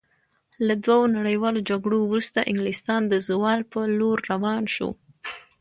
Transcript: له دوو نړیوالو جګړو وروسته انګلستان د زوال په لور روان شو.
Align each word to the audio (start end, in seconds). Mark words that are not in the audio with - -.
له 0.67 0.73
دوو 0.83 1.01
نړیوالو 1.17 1.59
جګړو 1.69 1.97
وروسته 2.03 2.47
انګلستان 2.51 3.01
د 3.07 3.13
زوال 3.27 3.59
په 3.71 3.79
لور 3.99 4.17
روان 4.31 4.63
شو. 4.75 4.89